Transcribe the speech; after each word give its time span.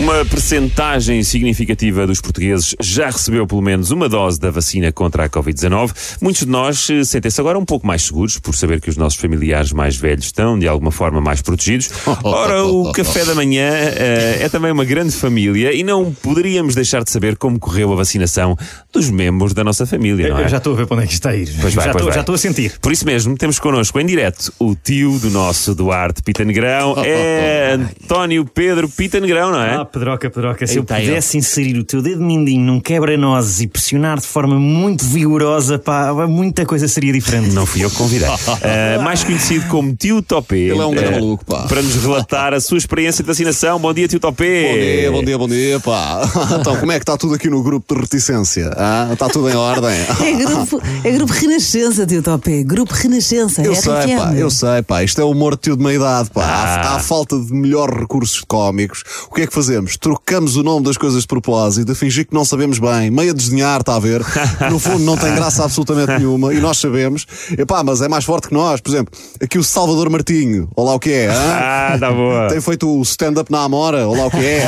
Uma 0.00 0.24
percentagem 0.24 1.22
significativa 1.22 2.06
dos 2.06 2.22
portugueses 2.22 2.74
já 2.80 3.10
recebeu 3.10 3.46
pelo 3.46 3.60
menos 3.60 3.90
uma 3.90 4.08
dose 4.08 4.40
da 4.40 4.50
vacina 4.50 4.90
contra 4.90 5.26
a 5.26 5.28
Covid-19. 5.28 5.92
Muitos 6.22 6.46
de 6.46 6.48
nós 6.48 6.88
eh, 6.88 7.04
sentem-se 7.04 7.38
agora 7.38 7.58
um 7.58 7.66
pouco 7.66 7.86
mais 7.86 8.04
seguros 8.04 8.38
por 8.38 8.56
saber 8.56 8.80
que 8.80 8.88
os 8.88 8.96
nossos 8.96 9.20
familiares 9.20 9.72
mais 9.74 9.98
velhos 9.98 10.24
estão, 10.24 10.58
de 10.58 10.66
alguma 10.66 10.90
forma, 10.90 11.20
mais 11.20 11.42
protegidos. 11.42 11.90
Ora, 12.24 12.64
o 12.64 12.90
café 12.96 13.26
da 13.26 13.34
manhã 13.34 13.68
eh, 13.70 14.38
é 14.40 14.48
também 14.48 14.72
uma 14.72 14.86
grande 14.86 15.12
família 15.12 15.70
e 15.74 15.84
não 15.84 16.10
poderíamos 16.14 16.74
deixar 16.74 17.04
de 17.04 17.10
saber 17.10 17.36
como 17.36 17.58
correu 17.58 17.92
a 17.92 17.96
vacinação 17.96 18.56
dos 18.90 19.10
membros 19.10 19.52
da 19.52 19.62
nossa 19.62 19.84
família, 19.84 20.30
não 20.30 20.38
é? 20.38 20.44
Eu 20.44 20.48
já 20.48 20.56
estou 20.56 20.72
a 20.72 20.76
ver 20.76 20.86
para 20.86 20.96
onde 20.96 21.04
é 21.04 21.06
que 21.08 21.12
isto 21.12 21.28
está 21.28 21.30
a 21.30 21.36
ir. 21.36 21.54
Pois 21.60 21.74
vai, 21.74 21.84
já, 21.84 21.90
estou, 21.90 22.10
já 22.10 22.20
estou 22.20 22.34
a 22.34 22.38
sentir. 22.38 22.78
Por 22.80 22.90
isso 22.90 23.04
mesmo, 23.04 23.36
temos 23.36 23.58
connosco 23.58 24.00
em 24.00 24.06
direto 24.06 24.50
o 24.58 24.74
tio 24.74 25.18
do 25.18 25.28
nosso 25.28 25.74
Duarte 25.74 26.22
Pita 26.22 26.42
Negrão. 26.42 26.96
É 27.10 27.72
António 27.72 28.44
Pedro 28.44 28.88
Pita 28.88 29.20
Negrão, 29.20 29.50
não 29.50 29.60
é? 29.62 29.89
Pedroca, 29.92 30.30
Pedroca, 30.30 30.66
se 30.66 30.76
eu 30.76 30.84
pudesse 30.84 31.36
inserir 31.36 31.76
o 31.78 31.84
teu 31.84 32.00
dedo 32.00 32.22
mindinho 32.22 32.60
num 32.64 32.80
quebra-nozes 32.80 33.60
e 33.60 33.66
pressionar 33.66 34.20
de 34.20 34.26
forma 34.26 34.54
muito 34.58 35.04
vigorosa, 35.04 35.78
pá, 35.78 36.12
muita 36.28 36.64
coisa 36.64 36.86
seria 36.86 37.12
diferente. 37.12 37.50
Não 37.50 37.66
fui 37.66 37.84
eu 37.84 37.90
que 37.90 37.96
convidei. 37.96 38.28
Uh, 38.28 39.02
mais 39.02 39.24
conhecido 39.24 39.66
como 39.68 39.94
Tio 39.94 40.22
Topé. 40.22 40.56
Ele 40.58 40.78
é 40.78 40.84
um 40.86 40.92
grande 40.92 41.08
uh, 41.18 41.20
maluco, 41.20 41.44
pá. 41.44 41.62
Para 41.66 41.82
nos 41.82 41.96
relatar 41.96 42.54
a 42.54 42.60
sua 42.60 42.78
experiência 42.78 43.22
de 43.24 43.26
vacinação. 43.26 43.78
Bom 43.80 43.92
dia, 43.92 44.06
Tio 44.06 44.20
Topé. 44.20 44.68
Bom 44.70 44.78
dia, 44.78 45.12
bom 45.12 45.24
dia, 45.24 45.38
bom 45.38 45.48
dia, 45.48 45.80
pá. 45.80 46.20
Então, 46.60 46.76
como 46.76 46.92
é 46.92 46.96
que 46.96 47.02
está 47.02 47.16
tudo 47.16 47.34
aqui 47.34 47.48
no 47.48 47.62
grupo 47.62 47.94
de 47.94 48.00
reticência? 48.00 48.70
Ah, 48.76 49.08
Está 49.12 49.28
tudo 49.28 49.48
em 49.48 49.56
ordem? 49.56 49.90
É 49.90 50.32
grupo, 50.32 50.80
é 51.04 51.10
grupo 51.10 51.32
Renascença, 51.32 52.06
tio 52.06 52.22
Topé. 52.22 52.62
Grupo 52.62 52.92
Renascença. 52.94 53.62
Eu 53.62 53.72
é 53.72 53.74
sei, 53.74 54.16
pá, 54.16 54.34
eu 54.36 54.50
sei, 54.50 54.82
pá. 54.82 55.02
Isto 55.02 55.20
é 55.20 55.24
o 55.24 55.30
humor 55.30 55.54
de 55.56 55.62
tio 55.62 55.76
de 55.76 55.82
meia 55.82 55.96
idade, 55.96 56.30
pá. 56.30 56.44
Há, 56.44 56.70
Ah. 56.80 56.96
há 56.96 56.98
falta 57.00 57.38
de 57.38 57.52
melhores 57.52 57.96
recursos 57.98 58.40
cómicos. 58.46 59.02
O 59.30 59.34
que 59.34 59.42
é 59.42 59.46
que 59.46 59.52
fazemos? 59.80 59.96
Trocamos 59.96 60.56
o 60.56 60.62
nome 60.62 60.84
das 60.84 60.96
coisas 60.96 61.22
de 61.22 61.26
propósito, 61.26 61.90
a 61.92 61.94
fingir 61.94 62.26
que 62.26 62.34
não 62.34 62.44
sabemos 62.44 62.78
bem, 62.78 63.10
meio 63.10 63.30
a 63.30 63.34
desdenhar, 63.34 63.80
está 63.80 63.96
a 63.96 63.98
ver? 63.98 64.22
No 64.70 64.78
fundo, 64.78 65.00
não 65.04 65.16
tem 65.16 65.34
graça 65.34 65.64
absolutamente 65.64 66.12
nenhuma 66.18 66.52
e 66.52 66.60
nós 66.60 66.78
sabemos. 66.78 67.26
Epá, 67.56 67.82
mas 67.82 68.00
é 68.00 68.08
mais 68.08 68.24
forte 68.24 68.48
que 68.48 68.54
nós. 68.54 68.80
Por 68.80 68.90
exemplo, 68.90 69.12
aqui 69.42 69.58
o 69.58 69.64
Salvador 69.64 70.08
Martinho, 70.10 70.68
olá 70.76 70.94
o 70.94 70.98
que 71.00 71.10
é? 71.12 71.28
hã? 71.30 71.40
Ah, 71.90 71.96
tá 71.98 72.12
boa. 72.12 72.48
Tem 72.48 72.60
feito 72.60 72.88
o 72.88 73.02
stand-up 73.02 73.50
na 73.50 73.62
Amora, 73.62 74.06
olá 74.06 74.26
o 74.26 74.30
que 74.30 74.36
é? 74.44 74.64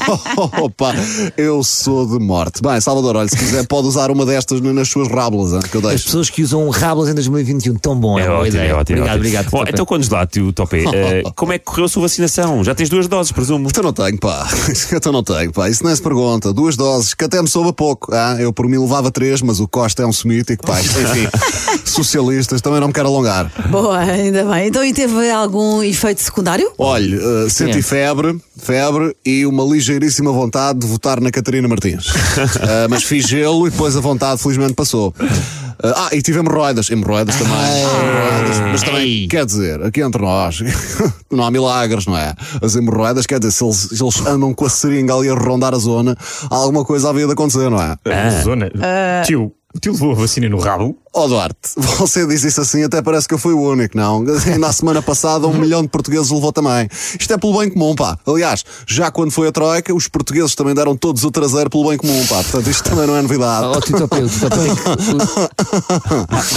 Opa, 0.60 0.94
eu 1.36 1.62
sou 1.62 2.06
de 2.06 2.18
morte. 2.24 2.60
Bem, 2.62 2.80
Salvador, 2.80 3.16
olha, 3.16 3.28
se 3.28 3.36
quiser 3.36 3.66
pode 3.66 3.86
usar 3.86 4.10
uma 4.10 4.24
destas 4.26 4.60
nas 4.60 4.88
suas 4.88 5.08
rábulas, 5.08 5.52
hã, 5.52 5.60
que 5.60 5.76
eu 5.76 5.80
As 5.80 5.86
deixo. 5.88 6.04
pessoas 6.06 6.30
que 6.30 6.42
usam 6.42 6.68
Rablas 6.70 7.08
em 7.08 7.14
2021, 7.14 7.74
tão 7.76 7.94
bom, 7.98 8.18
é, 8.18 8.22
É 8.22 8.24
uma 8.24 8.30
boa 8.36 8.40
ótimo, 8.42 8.56
ideia. 8.56 8.70
é 8.70 8.74
ótimo. 8.74 8.98
Obrigado, 8.98 9.08
ótimo. 9.08 9.16
obrigado. 9.16 9.50
Bom, 9.50 9.64
então 9.68 9.86
conta-nos 9.86 10.08
lá, 10.08 10.26
Tio 10.26 10.52
Topé. 10.52 10.84
uh, 10.84 11.32
como 11.36 11.52
é 11.52 11.58
que 11.58 11.64
correu 11.64 11.84
a 11.84 11.88
sua 11.88 12.02
vacinação? 12.02 12.64
Já 12.64 12.74
tens 12.74 12.88
duas 12.88 13.06
doses, 13.06 13.32
presumo. 13.32 13.68
Então 13.68 13.82
não 13.84 13.92
tenho, 13.92 14.18
pá. 14.18 14.45
Então 14.92 15.12
não 15.12 15.22
tenho, 15.22 15.52
pá. 15.52 15.68
Isso 15.68 15.84
nem 15.84 15.94
se 15.94 16.02
pergunta. 16.02 16.52
Duas 16.52 16.76
doses, 16.76 17.14
que 17.14 17.24
até 17.24 17.40
me 17.40 17.48
soube 17.48 17.70
a 17.70 17.72
pouco. 17.72 18.12
Ah, 18.14 18.36
eu 18.38 18.52
por 18.52 18.68
mim 18.68 18.78
levava 18.78 19.10
três, 19.10 19.42
mas 19.42 19.60
o 19.60 19.68
Costa 19.68 20.02
é 20.02 20.06
um 20.06 20.12
semítico, 20.12 20.66
pá. 20.66 20.80
Enfim, 20.80 21.28
socialistas, 21.84 22.60
também 22.60 22.80
não 22.80 22.88
me 22.88 22.94
quero 22.94 23.08
alongar. 23.08 23.50
Boa, 23.70 23.98
ainda 23.98 24.44
bem. 24.44 24.68
Então, 24.68 24.84
e 24.84 24.92
teve 24.92 25.30
algum 25.30 25.82
efeito 25.82 26.20
secundário? 26.20 26.70
Olhe, 26.78 27.16
eh, 27.16 27.48
senti 27.48 27.82
febre, 27.82 28.38
febre 28.56 29.14
e 29.24 29.46
uma 29.46 29.62
ligeiríssima 29.62 30.32
vontade 30.32 30.78
de 30.78 30.86
votar 30.86 31.20
na 31.20 31.30
Catarina 31.30 31.68
Martins. 31.68 32.06
Eh, 32.08 32.88
mas 32.90 33.04
fiz 33.04 33.26
gelo 33.26 33.66
e 33.66 33.70
depois 33.70 33.96
a 33.96 34.00
vontade 34.00 34.42
felizmente 34.42 34.74
passou. 34.74 35.14
Eh, 35.20 35.92
ah, 35.94 36.08
e 36.12 36.22
tive 36.22 36.38
hemorroidas. 36.38 36.90
Hemorroidas 36.90 37.36
também. 37.36 37.54
Hemorroidas. 37.54 38.60
Mas 38.72 38.82
também, 38.82 39.28
quer 39.28 39.44
dizer, 39.44 39.82
aqui 39.82 40.00
entre 40.00 40.22
nós, 40.22 40.60
não 41.30 41.44
há 41.44 41.50
milagres, 41.50 42.06
não 42.06 42.16
é? 42.16 42.34
As 42.62 42.74
hemorroidas, 42.74 43.26
quer 43.26 43.38
dizer, 43.38 43.52
se 43.52 43.64
eles, 43.64 43.76
se 43.76 44.02
eles 44.02 44.26
andam 44.26 44.54
com 44.54 44.64
a 44.64 44.70
seringa 44.70 45.14
ali 45.14 45.28
a 45.28 45.34
rondar 45.34 45.74
a 45.74 45.78
zona, 45.78 46.16
alguma 46.50 46.84
coisa 46.84 47.10
havia 47.10 47.26
de 47.26 47.32
acontecer, 47.32 47.70
não 47.70 47.80
é? 47.80 47.96
Zona. 48.42 48.70
Tio, 49.24 49.52
o 49.74 49.78
tio 49.78 49.92
levou 49.92 50.12
a 50.12 50.14
vacina 50.14 50.48
no 50.48 50.58
rabo? 50.58 50.96
Ó 51.18 51.26
Duarte, 51.28 51.56
você 51.98 52.26
disse 52.26 52.48
isso 52.48 52.60
assim, 52.60 52.84
até 52.84 53.00
parece 53.00 53.26
que 53.26 53.32
eu 53.32 53.38
fui 53.38 53.54
o 53.54 53.60
único, 53.62 53.96
não? 53.96 54.22
Na 54.58 54.70
semana 54.70 55.00
passada, 55.00 55.46
um 55.46 55.54
milhão 55.54 55.80
de 55.80 55.88
portugueses 55.88 56.30
levou 56.30 56.52
também. 56.52 56.88
Isto 57.18 57.32
é 57.32 57.38
pelo 57.38 57.58
bem 57.58 57.70
comum, 57.70 57.94
pá. 57.94 58.18
Aliás, 58.26 58.62
já 58.86 59.10
quando 59.10 59.30
foi 59.30 59.48
a 59.48 59.52
Troika, 59.52 59.94
os 59.94 60.08
portugueses 60.08 60.54
também 60.54 60.74
deram 60.74 60.94
todos 60.94 61.24
o 61.24 61.30
traseiro 61.30 61.70
pelo 61.70 61.88
bem 61.88 61.96
comum, 61.96 62.26
pá. 62.26 62.36
Portanto, 62.36 62.68
isto 62.68 62.84
também 62.84 63.06
não 63.06 63.16
é 63.16 63.22
novidade. 63.22 63.66
Oh, 63.66 63.80
Tito 63.80 64.04
o 64.04 64.08
Tito 64.08 64.40
Topé. 64.40 64.66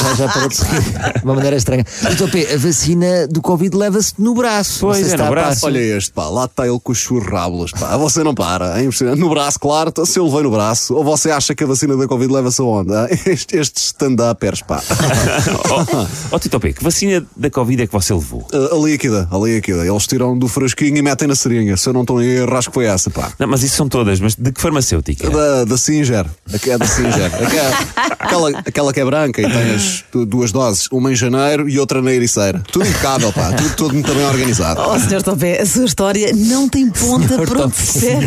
já, 0.03 0.15
já 0.15 0.27
parou 0.27 0.49
de 0.49 0.57
uma 1.23 1.35
maneira 1.35 1.55
estranha. 1.55 1.83
Tito 1.83 2.25
Topé, 2.25 2.53
a 2.53 2.57
vacina 2.57 3.27
do 3.27 3.41
Covid 3.41 3.75
leva-se 3.77 4.13
no 4.19 4.33
braço. 4.33 4.79
Pois, 4.81 5.13
é, 5.13 5.15
no 5.17 5.23
a 5.23 5.29
braço. 5.29 5.65
Olha 5.65 5.79
este, 5.79 6.11
pá, 6.11 6.27
lá 6.27 6.45
está 6.45 6.67
ele 6.67 6.79
com 6.81 6.91
os 6.91 6.97
churrábulas, 6.97 7.71
pá. 7.71 7.95
Você 7.97 8.23
não 8.23 8.35
para, 8.35 8.77
é 8.79 8.83
impressionante. 8.83 9.19
No 9.19 9.29
braço, 9.29 9.57
claro, 9.59 9.89
então, 9.89 10.05
se 10.05 10.19
eu 10.19 10.25
levei 10.25 10.43
no 10.43 10.51
braço, 10.51 10.93
ou 10.95 11.03
você 11.03 11.31
acha 11.31 11.55
que 11.55 11.63
a 11.63 11.67
vacina 11.67 11.95
da 11.95 12.07
Covid 12.07 12.33
leva-se 12.33 12.59
aonde? 12.61 12.93
ah? 12.93 13.07
Este- 13.25 13.57
Estes 13.57 13.93
stand-uppers, 14.53 14.61
pá. 14.63 14.81
oh, 16.31 16.35
oh, 16.35 16.39
Tio 16.39 16.49
Topé, 16.49 16.73
que 16.73 16.83
vacina 16.83 17.25
da 17.35 17.49
Covid 17.49 17.83
é 17.83 17.87
que 17.87 17.93
você 17.93 18.13
levou? 18.13 18.47
A, 18.53 18.75
a 18.75 18.79
líquida, 18.79 19.27
a 19.31 19.37
líquida. 19.37 19.85
Eles 19.85 20.07
tiram 20.07 20.37
do 20.37 20.47
frasquinho 20.47 20.97
e 20.97 21.01
metem 21.01 21.27
na 21.27 21.35
seringa. 21.35 21.77
Se 21.77 21.87
eu 21.89 21.93
não 21.93 22.01
estou 22.01 22.21
em 22.21 22.27
erro, 22.27 22.55
acho 22.57 22.69
que 22.69 22.73
foi 22.73 22.85
essa, 22.85 23.09
pá. 23.09 23.31
Não, 23.39 23.47
mas 23.47 23.63
isso 23.63 23.75
são 23.75 23.87
todas, 23.87 24.19
mas 24.19 24.35
de 24.35 24.51
que 24.51 24.61
farmacêutica? 24.61 25.29
Da, 25.29 25.65
da 25.65 25.77
Singer. 25.77 26.25
A- 26.25 26.69
É 26.69 26.77
da 26.77 26.85
Singer. 26.85 27.31
Aquela, 27.33 27.69
aquela, 28.19 28.49
aquela 28.65 28.93
que 28.93 28.99
é 28.99 29.05
branca 29.05 29.41
e 29.41 29.49
tem 29.49 29.75
as 29.75 30.03
du- 30.11 30.25
duas 30.25 30.51
doses, 30.51 30.87
uma 30.91 31.11
em 31.11 31.15
janeiro 31.15 31.67
e 31.69 31.79
outra 31.79 32.01
na 32.01 32.11
ericeira. 32.11 32.61
Tudo 32.71 32.85
impecável, 32.87 33.31
pá. 33.33 33.51
Tudo, 33.53 33.75
tudo 33.75 33.93
muito 33.93 34.13
bem 34.13 34.25
organizado. 34.25 34.81
Oh, 34.81 34.99
senhor 34.99 35.23
Topé, 35.23 35.61
a 35.61 35.65
sua 35.65 35.85
história 35.85 36.31
não 36.35 36.67
tem 36.69 36.89
ponta 36.89 37.37
para 37.45 37.65
onde 37.65 37.75
se 37.75 37.99
segue. 37.99 38.25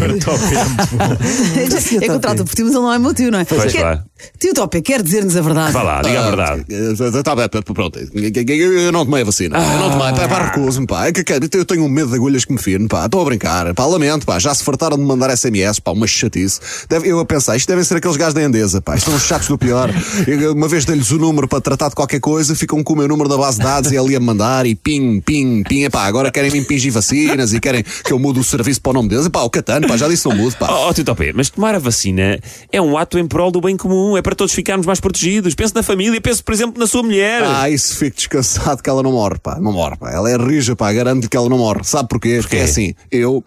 É 1.97 2.01
que 2.01 2.11
eu 2.11 2.21
trato 2.21 2.45
por 2.45 2.55
ti, 2.55 2.63
mas 2.63 2.73
ele 2.75 2.81
não 2.83 2.93
é 2.93 2.99
meu 2.99 3.15
tio, 3.15 3.31
não 3.31 3.39
é? 3.39 3.45
Pois, 3.45 3.73
claro. 3.73 4.03
Tio 4.39 4.55
Topé, 4.55 4.81
quer 4.81 5.03
dizer-nos 5.03 5.37
a 5.37 5.41
verdade. 5.41 5.73
Vá 5.73 5.83
lá, 5.83 6.03
diga 6.03 6.21
a 6.21 6.31
verdade. 6.31 7.23
Tá 7.23 7.37
bem, 7.37 7.49
pá, 7.49 7.63
pronto. 7.63 7.99
Eu 7.99 8.93
não 8.93 9.05
tomei 9.05 9.23
a 9.23 9.25
vacina. 9.25 9.59
Eu 9.59 9.79
não 9.79 9.91
tomei. 9.91 10.13
Pá, 10.13 10.29
pá 10.29 10.45
recuso-me, 10.47 10.87
pá. 10.87 11.07
É 11.07 11.13
eu 11.55 11.65
tenho 11.65 11.85
um 11.85 11.89
medo 11.89 12.09
de 12.09 12.17
agulhas 12.17 12.45
que 12.45 12.53
me 12.53 12.59
firme, 12.59 12.89
pá. 12.89 13.07
Estou 13.07 13.21
a 13.23 13.25
brincar. 13.25 13.73
Pá, 13.75 13.87
lamento, 13.87 14.27
pá. 14.27 14.39
Já 14.39 14.55
se 14.55 14.65
fartaram 14.65 14.97
de 14.97 15.03
me 15.03 15.09
mandar 15.09 15.37
SMS, 15.37 15.79
pá. 15.79 15.93
Uma 15.93 16.07
chatice. 16.07 16.61
Deve, 16.89 17.09
eu 17.09 17.19
a 17.19 17.25
pensar, 17.25 17.57
isto 17.57 17.69
devem 17.69 17.85
ser 17.85 17.97
aqueles 17.97 18.17
gajos 18.17 18.35
da 18.35 18.43
Endesa, 18.43 18.81
pá. 18.81 18.97
Estão 18.97 19.15
os 19.15 19.23
chatos 19.23 19.49
do 19.49 19.59
pior. 19.59 19.91
Eu, 20.27 20.53
uma 20.53 20.69
vez 20.69 20.85
dei-lhes 20.85 21.11
o 21.11 21.19
número 21.19 21.47
para 21.49 21.61
tratar 21.61 21.89
de 21.89 21.95
qualquer 21.95 22.21
coisa, 22.21 22.55
ficam 22.55 22.83
com 22.83 22.93
o 22.95 22.97
meu 22.97 23.09
número 23.09 23.29
da 23.29 23.37
base 23.37 23.59
de 23.59 23.65
dados 23.65 23.93
e 23.93 23.99
ali 23.99 24.17
a 24.17 24.21
me 24.21 24.27
mandar 24.27 24.67
e 24.67 24.75
ping, 24.75 25.21
ping, 25.21 25.63
ping. 25.63 25.85
Epá, 25.85 26.05
agora 26.05 26.31
querem 26.31 26.51
me 26.51 26.59
impingir 26.59 26.93
vacinas 26.93 27.53
e 27.53 27.61
querem 27.61 27.83
que 27.83 28.13
eu 28.13 28.19
mude 28.19 28.41
o 28.41 28.45
serviço 28.45 28.81
para 28.81 28.91
o 28.91 28.93
nome 28.95 29.09
deles. 29.09 29.27
Epá, 29.27 29.43
o 29.43 29.51
Catano, 29.51 29.87
pá, 29.87 29.97
já 29.97 30.09
disse 30.09 30.27
não 30.29 30.37
mudo, 30.37 30.57
pá. 30.57 30.69
Oh, 30.71 30.89
oh 30.89 30.95
Tio 30.95 31.05
Topé, 31.05 31.33
mas 31.35 31.51
tomar 31.51 31.75
a 31.75 31.79
vacina 31.79 32.39
é 32.71 32.81
um 32.81 32.97
ato 32.97 33.19
em 33.19 33.27
prol 33.27 33.51
do 33.51 33.61
bem 33.61 33.77
comum, 33.77 34.12
é 34.17 34.23
para 34.23 34.35
todos 34.35 34.55
ficarmos 34.55 34.87
mais 34.87 35.01
protegidos. 35.01 35.55
Pense 35.55 35.75
na 35.75 35.83
família, 35.83 36.21
pense, 36.21 36.43
por 36.43 36.53
exemplo, 36.53 36.79
na 36.79 36.87
sua 36.87 37.03
mulher. 37.03 37.43
Ah, 37.45 37.69
isso 37.69 37.97
fico 37.97 38.17
descansado 38.17 38.83
que 38.83 38.89
ela 38.89 39.03
não 39.03 39.13
morre, 39.13 39.39
pá. 39.39 39.59
Não 39.61 39.73
morre, 39.73 39.97
pá. 39.97 40.11
Ela 40.11 40.31
é 40.31 40.37
rija, 40.37 40.75
pá. 40.77 40.93
Garanto-lhe 40.93 41.29
que 41.29 41.37
ela 41.37 41.49
não 41.49 41.59
morre. 41.59 41.81
Sabe 41.85 42.09
porquê? 42.09 42.39
Porque 42.41 42.57
é 42.57 42.65
assim, 42.65 42.95
eu. 43.11 43.45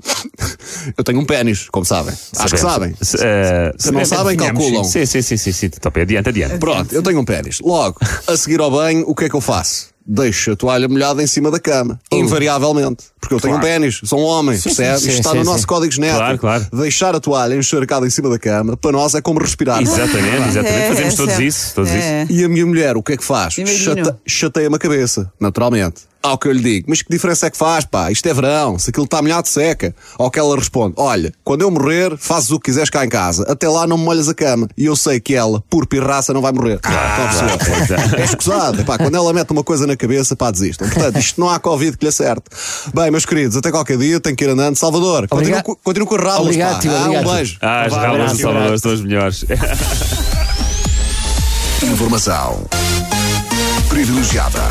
Eu 0.97 1.03
tenho 1.03 1.19
um 1.19 1.25
pênis, 1.25 1.67
como 1.69 1.85
sabem. 1.85 2.13
Acho 2.37 2.53
que 2.53 2.59
sabem. 2.59 2.93
Se, 3.01 3.17
eh, 3.19 3.71
Se 3.77 3.91
não 3.91 4.05
sabemos, 4.05 4.09
sabem, 4.09 4.37
calculam. 4.37 4.83
Sim, 4.83 5.05
sim, 5.05 5.21
sim, 5.21 5.37
sim, 5.37 5.51
sim, 5.51 5.69
Tio 5.69 5.81
Topé, 5.81 6.01
adiante, 6.01 6.29
adiante. 6.29 6.57
Pronto, 6.57 6.93
eu 6.93 7.01
tenho 7.01 7.19
um 7.19 7.25
pênis. 7.25 7.59
Logo, 7.59 7.97
a 8.27 8.37
seguir 8.37 8.59
ao 8.59 8.71
banho, 8.71 9.03
o 9.07 9.15
que 9.15 9.25
é 9.25 9.29
que 9.29 9.35
eu 9.35 9.41
faço? 9.41 9.94
Deixo 10.07 10.51
a 10.51 10.55
toalha 10.55 10.87
molhada 10.87 11.23
em 11.23 11.25
cima 11.27 11.49
da 11.49 11.59
cama. 11.59 11.99
Invariavelmente. 12.11 13.05
Porque 13.19 13.33
eu 13.33 13.39
tenho 13.39 13.55
um 13.57 13.59
pênis, 13.59 14.01
sou 14.03 14.19
um 14.19 14.23
homem, 14.23 14.59
percebe? 14.59 14.99
sim, 14.99 15.07
Isto 15.09 15.17
está 15.19 15.31
sim, 15.31 15.37
no 15.39 15.43
sim. 15.45 15.49
nosso 15.51 15.65
código 15.65 15.91
genético. 15.91 16.19
Claro, 16.19 16.37
claro. 16.37 16.67
Deixar 16.73 17.15
a 17.15 17.19
toalha 17.19 17.55
encharcada 17.55 18.05
em 18.05 18.09
cima 18.11 18.29
da 18.29 18.37
cama, 18.37 18.77
para 18.77 18.91
nós 18.91 19.15
é 19.15 19.21
como 19.21 19.39
respirar. 19.39 19.81
Exatamente, 19.81 20.49
exatamente. 20.49 20.67
É, 20.83 20.87
Fazemos 20.89 21.13
é 21.13 21.17
todos 21.17 21.31
certo. 21.33 21.43
isso, 21.47 21.73
todos 21.73 21.89
É. 21.91 22.23
isso. 22.23 22.31
E 22.33 22.43
a 22.43 22.47
minha 22.49 22.65
mulher, 22.67 22.95
o 22.97 23.01
que 23.01 23.13
é 23.13 23.17
que 23.17 23.23
faz? 23.23 23.55
Chate- 23.55 24.13
Chateia-me 24.27 24.75
a 24.75 24.79
cabeça, 24.79 25.31
naturalmente. 25.39 26.01
Ao 26.25 26.37
que 26.39 26.47
eu 26.47 26.51
lhe 26.53 26.59
digo, 26.61 26.85
mas 26.89 27.01
que 27.03 27.09
diferença 27.11 27.45
é 27.45 27.49
que 27.51 27.57
faz, 27.57 27.85
pá? 27.85 28.11
Isto 28.11 28.27
é 28.27 28.33
verão, 28.33 28.79
se 28.79 28.89
aquilo 28.89 29.05
está 29.05 29.21
molhado, 29.21 29.47
seca. 29.47 29.93
Ao 30.17 30.31
que 30.31 30.39
ela 30.39 30.55
responde, 30.55 30.95
olha, 30.97 31.31
quando 31.43 31.61
eu 31.61 31.69
morrer, 31.69 32.17
fazes 32.17 32.49
o 32.51 32.59
que 32.59 32.65
quiseres 32.71 32.89
cá 32.89 33.05
em 33.05 33.09
casa. 33.09 33.45
Até 33.47 33.69
lá 33.69 33.85
não 33.85 33.95
me 33.97 34.03
molhas 34.05 34.27
a 34.27 34.33
cama. 34.33 34.67
E 34.75 34.85
eu 34.85 34.95
sei 34.95 35.19
que 35.19 35.35
ela, 35.35 35.63
por 35.69 35.85
pirraça, 35.85 36.33
não 36.33 36.41
vai 36.41 36.51
morrer. 36.51 36.79
Ah, 36.83 37.29
a 37.53 37.57
perceber? 37.57 38.19
É 38.19 38.23
escusado. 38.23 38.81
Epá, 38.81 38.97
quando 38.97 39.15
ela 39.15 39.31
mete 39.33 39.51
uma 39.51 39.63
coisa 39.63 39.85
na 39.85 39.95
cabeça, 39.95 40.35
pá, 40.35 40.49
desistam. 40.49 40.89
Portanto, 40.89 41.19
isto 41.19 41.39
não 41.39 41.47
há 41.49 41.59
Covid 41.59 41.95
que 41.97 42.05
lhe 42.05 42.09
acerte. 42.09 42.43
Bem, 42.93 43.11
meus 43.11 43.25
queridos, 43.25 43.55
até 43.55 43.69
qualquer 43.69 43.97
dia, 43.97 44.19
tenho 44.19 44.35
que 44.35 44.43
ir 44.43 44.49
andando. 44.49 44.75
Salvador, 44.75 45.27
continua, 45.27 45.59
Obrigado. 45.59 45.63
co- 45.63 45.75
continua 45.83 46.07
com 46.07 46.15
as 46.15 46.21
rabas, 46.23 46.39
Obrigado, 46.41 46.73
pá. 46.73 46.79
tio, 46.79 46.91
Ah, 46.91 47.01
obrigado. 47.01 47.27
um 47.29 47.33
beijo. 47.35 47.57
Ah, 47.61 47.85
as 47.85 47.93
abraço, 47.93 48.35
do 48.35 48.41
Salvador 48.41 48.79
são 48.79 48.91
as 48.91 49.01
melhores. 49.01 49.45
Informação 51.83 52.65
privilegiada 53.89 54.61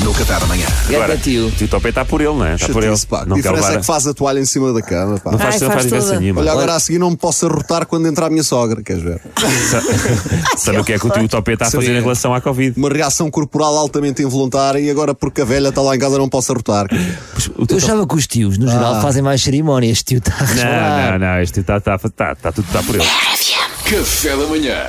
no 0.00 0.12
Café 0.12 0.38
da 0.40 0.46
Manhã. 0.46 0.66
Ganda 0.88 1.16
tio. 1.16 1.46
O 1.46 1.50
tio 1.50 1.68
Topé 1.68 1.88
está 1.90 2.04
por 2.04 2.20
ele, 2.20 2.34
não 2.34 2.44
é? 2.44 2.54
Está 2.54 2.68
por 2.68 2.82
ele. 2.82 2.94
Pá. 3.08 3.24
Não 3.26 3.36
Que 3.36 3.42
diferença 3.42 3.66
levar. 3.68 3.76
é 3.76 3.80
que 3.80 3.86
faz 3.86 4.06
a 4.06 4.14
toalha 4.14 4.40
em 4.40 4.44
cima 4.44 4.72
da 4.72 4.82
cama, 4.82 5.18
pá. 5.18 5.32
Não 5.32 5.38
faz, 5.38 5.54
Ai, 5.54 5.60
não 5.60 5.66
faz 5.68 5.72
faz 5.80 5.84
diferença 5.84 6.20
nenhuma. 6.20 6.40
Olha, 6.40 6.52
agora 6.52 6.74
a 6.74 6.80
seguir 6.80 6.98
não 6.98 7.10
me 7.10 7.16
posso 7.16 7.46
arrotar 7.46 7.86
quando 7.86 8.06
entrar 8.06 8.26
a 8.26 8.30
minha 8.30 8.42
sogra, 8.42 8.82
queres 8.82 9.02
ver? 9.02 9.20
Sabe 10.56 10.78
o 10.78 10.84
que 10.84 10.92
é 10.92 10.98
que 10.98 11.06
o 11.06 11.10
tio 11.10 11.28
Topé 11.28 11.54
está 11.54 11.66
a 11.66 11.70
fazer 11.70 11.96
em 11.96 12.00
relação 12.00 12.34
à 12.34 12.40
Covid? 12.40 12.78
Uma 12.78 12.88
reação 12.88 13.30
corporal 13.30 13.76
altamente 13.76 14.22
involuntária 14.22 14.78
e 14.78 14.90
agora 14.90 15.14
porque 15.14 15.40
a 15.42 15.44
velha 15.44 15.68
está 15.68 15.80
lá 15.80 15.94
em 15.94 15.98
casa 15.98 16.18
não 16.18 16.28
posso 16.28 16.52
arrotar. 16.52 16.86
Tio 16.88 17.54
Eu 17.68 17.76
achava 17.76 18.06
que 18.06 18.14
os 18.14 18.26
tios, 18.26 18.58
no 18.58 18.68
geral, 18.68 19.00
fazem 19.00 19.22
mais 19.22 19.42
cerimónias. 19.42 19.92
Este 19.98 20.04
tio 20.04 20.18
está 20.18 20.34
a 20.38 20.54
Não, 20.54 21.18
não, 21.18 21.26
não, 21.26 21.40
este 21.40 21.60
está 21.60 21.80
tá, 21.80 21.98
tá, 21.98 22.34
tá, 22.34 22.52
tudo 22.52 22.66
está 22.66 22.82
por 22.82 22.94
ele. 22.96 23.04
Café 23.84 24.36
da 24.36 24.46
Manhã. 24.46 24.86